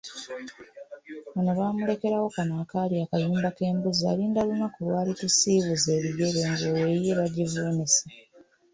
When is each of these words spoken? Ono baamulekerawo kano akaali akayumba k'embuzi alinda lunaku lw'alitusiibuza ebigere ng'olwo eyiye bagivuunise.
Ono 1.37 1.51
baamulekerawo 1.57 2.27
kano 2.35 2.53
akaali 2.63 2.95
akayumba 3.03 3.49
k'embuzi 3.57 4.03
alinda 4.11 4.41
lunaku 4.47 4.79
lw'alitusiibuza 4.87 5.89
ebigere 5.97 6.41
ng'olwo 6.51 6.77
eyiye 6.91 7.13
bagivuunise. 7.19 8.01